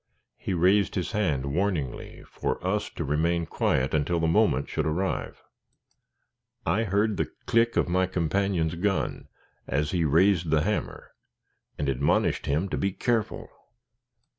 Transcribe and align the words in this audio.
He 0.39 0.55
raised 0.55 0.95
his 0.95 1.11
hand 1.11 1.53
warningly 1.53 2.23
for 2.23 2.57
us 2.65 2.89
to 2.89 3.03
remain 3.05 3.45
quiet 3.45 3.93
until 3.93 4.19
the 4.19 4.25
moment 4.25 4.67
should 4.67 4.87
arrive. 4.87 5.43
I 6.65 6.85
heard 6.85 7.17
the 7.17 7.27
click 7.45 7.77
of 7.77 7.87
my 7.87 8.07
companion's 8.07 8.73
gun, 8.73 9.27
as 9.67 9.91
he 9.91 10.03
raised 10.03 10.49
the 10.49 10.61
hammer, 10.61 11.11
and 11.77 11.87
admonished 11.87 12.47
him 12.47 12.67
to 12.69 12.79
be 12.79 12.91
careful. 12.91 13.47